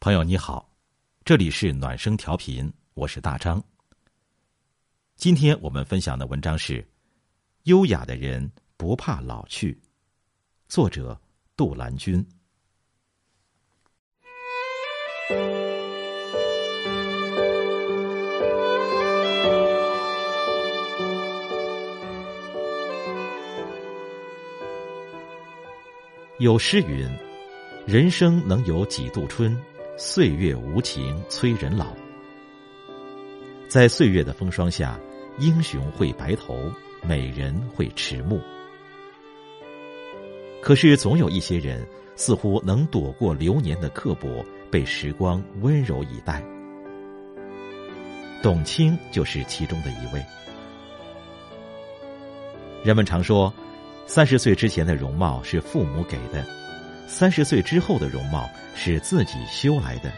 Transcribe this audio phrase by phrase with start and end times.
[0.00, 0.70] 朋友你好，
[1.24, 3.60] 这里是暖声调频，我是大张。
[5.16, 6.80] 今天我们分享的文章是
[7.64, 9.72] 《优雅的人不怕老去》，
[10.68, 11.20] 作者
[11.56, 12.24] 杜兰君。
[26.38, 27.04] 有诗云
[27.84, 29.60] ：“人生能有几度春？
[30.00, 31.88] 岁月无情催人老。”
[33.68, 34.98] 在岁月的风霜下，
[35.38, 36.56] 英雄会白头，
[37.02, 38.40] 美人会迟暮。
[40.62, 41.84] 可是，总有一些人
[42.14, 46.42] 似乎能躲过流年的刻薄，被时光温柔以待。
[48.40, 50.24] 董卿就是其中的一位。
[52.84, 53.52] 人们常说。
[54.10, 56.42] 三十岁之前的容貌是父母给的，
[57.08, 60.12] 三十岁之后的容貌是自己修来的。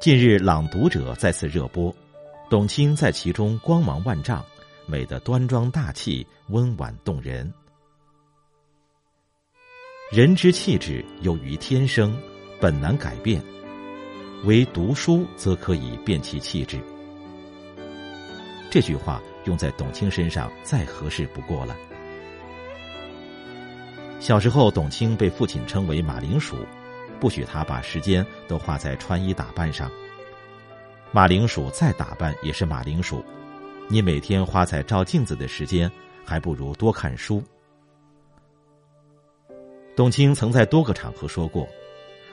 [0.00, 1.94] 近日，《朗读者》再次热播，
[2.48, 4.42] 董卿在其中光芒万丈，
[4.86, 7.52] 美得端庄大气、温婉动人。
[10.10, 12.16] 人之气质由于天生，
[12.60, 13.42] 本难改变，
[14.44, 16.80] 唯读书则可以变其气质。
[18.70, 19.20] 这句话。
[19.44, 21.74] 用在董卿身上再合适不过了。
[24.20, 26.56] 小时候，董卿被父亲称为“马铃薯”，
[27.20, 29.90] 不许她把时间都花在穿衣打扮上。
[31.12, 33.24] 马铃薯再打扮也是马铃薯，
[33.88, 35.90] 你每天花在照镜子的时间，
[36.24, 37.42] 还不如多看书。
[39.96, 41.66] 董卿曾在多个场合说过，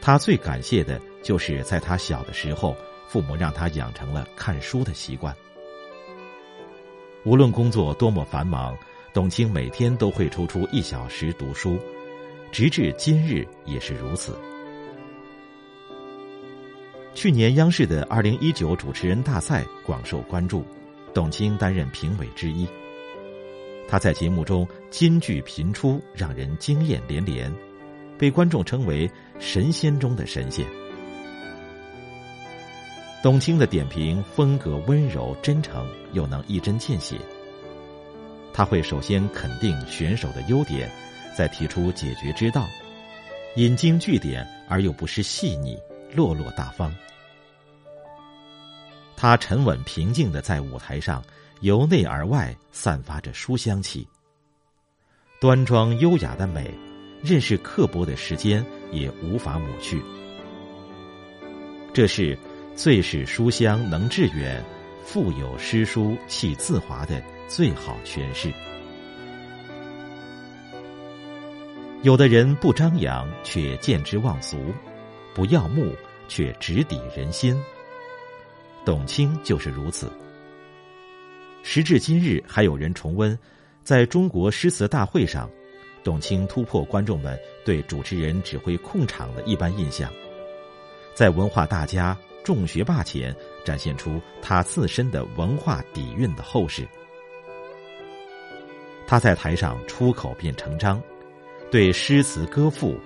[0.00, 2.74] 她最感谢的就是在她小的时候，
[3.06, 5.34] 父母让她养成了看书的习惯。
[7.24, 8.76] 无论工作多么繁忙，
[9.16, 11.78] 董卿每天都会抽出一小时读书，
[12.52, 14.38] 直至今日也是如此。
[17.14, 20.62] 去年央视的二零一九主持人大赛广受关注，
[21.14, 22.68] 董卿担任评委之一。
[23.88, 27.50] 她在节目中金句频出，让人惊艳连连，
[28.18, 30.66] 被观众称为神仙中的神仙。
[33.22, 37.16] 董卿的点评风格温柔真诚，又能一针见血。
[38.56, 40.90] 他会首先肯定选手的优点，
[41.36, 42.66] 再提出解决之道，
[43.56, 45.78] 引经据典而又不失细腻，
[46.14, 46.90] 落落大方。
[49.14, 51.22] 他沉稳平静的在舞台上，
[51.60, 54.08] 由内而外散发着书香气。
[55.38, 56.72] 端庄优雅的美，
[57.22, 60.02] 任是刻薄的时间也无法抹去。
[61.92, 62.38] 这是。
[62.74, 64.62] 最是书香能致远，
[65.02, 68.52] 腹有诗书气自华的最好诠释。
[72.02, 74.58] 有的人不张扬却见之忘俗，
[75.34, 75.92] 不耀目
[76.28, 77.56] 却直抵人心。
[78.84, 80.10] 董卿就是如此。
[81.62, 83.36] 时至今日，还有人重温，
[83.82, 85.50] 在中国诗词大会上，
[86.04, 90.12] 董卿突破观众们对主持人只会控场的一般印象，
[91.14, 92.16] 在文化大家。
[92.44, 93.34] 众学霸前
[93.64, 96.86] 展现出他自身的文化底蕴的厚实。
[99.06, 101.00] 他在台上出口便成章，
[101.70, 102.98] 对诗词歌赋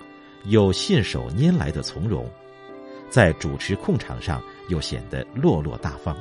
[0.44, 2.28] 有信手拈来的从容，
[3.08, 6.16] 在主持控场上又显得落落大方，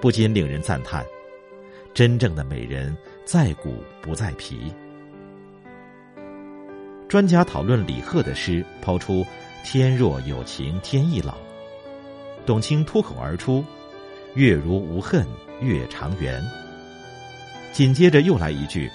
[0.00, 1.06] 不禁令人赞叹：
[1.94, 4.72] 真正的美人在骨不在皮。
[7.08, 9.24] 专家讨论李贺的诗，抛出。
[9.62, 11.34] 天若有情天亦老，
[12.46, 13.62] 董卿脱口而出
[14.32, 15.26] ：“月如无恨
[15.60, 16.42] 月长圆。”
[17.72, 18.90] 紧接着又来一句：“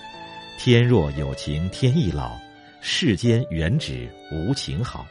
[0.60, 2.38] 天若有情天亦老，
[2.82, 5.08] 世间原只无情好。”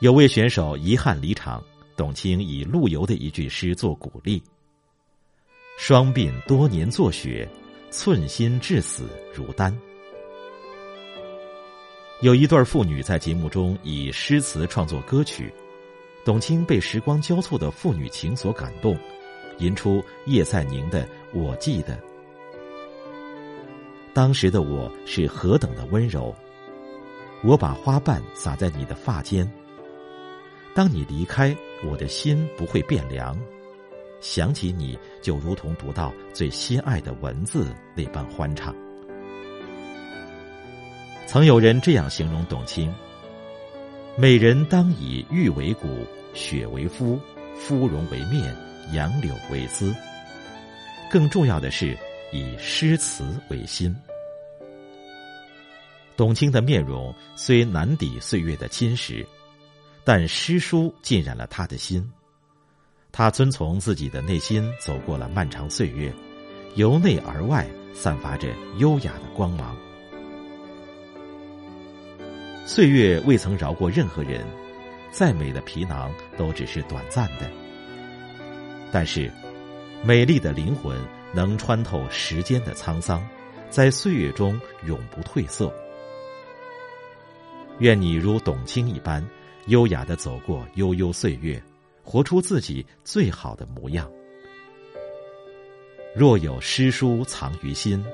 [0.00, 1.62] 有位选手遗憾离场，
[1.96, 4.42] 董卿以陆游的一句诗作鼓励
[5.76, 7.46] ：“双鬓多年作雪，
[7.90, 9.76] 寸心至死如丹。”
[12.22, 15.52] 有一对妇女在节目中以诗词创作歌曲，
[16.24, 18.96] 董卿被时光交错的父女情所感动，
[19.58, 21.94] 吟出叶赛宁的《我记得》。
[24.12, 26.34] 当时的我是何等的温柔，
[27.44, 29.50] 我把花瓣撒在你的发间。
[30.74, 33.38] 当你离开，我的心不会变凉，
[34.20, 38.74] 想起你就如同读到最心爱的文字那般欢畅。
[41.26, 42.92] 曾有人这样形容董卿
[44.18, 46.04] ：“美人当以玉为骨，
[46.34, 47.18] 雪为肤，
[47.54, 48.56] 肤容为面，
[48.92, 49.94] 杨柳为姿。
[51.10, 51.96] 更重要的是，
[52.32, 53.94] 以诗词为心。”
[56.16, 59.26] 董卿的面容虽难抵岁月的侵蚀，
[60.04, 62.06] 但诗书浸染了他的心。
[63.10, 66.12] 他遵从自己的内心，走过了漫长岁月，
[66.76, 69.76] 由内而外散发着优雅的光芒。
[72.66, 74.46] 岁月未曾饶过任何人，
[75.10, 77.50] 再美的皮囊都只是短暂的。
[78.92, 79.30] 但是，
[80.04, 80.98] 美丽的灵魂
[81.32, 83.24] 能穿透时间的沧桑，
[83.68, 85.72] 在岁月中永不褪色。
[87.78, 89.24] 愿你如董卿一般，
[89.66, 91.62] 优雅的走过悠悠岁月，
[92.02, 94.10] 活出自己最好的模样。
[96.16, 98.04] 若有诗书藏于心，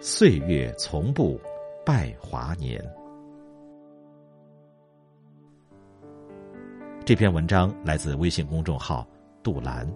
[0.00, 1.40] 岁月从不
[1.84, 2.80] 败华年。
[7.04, 9.04] 这篇文章来自微信公众号
[9.42, 9.92] “杜兰”。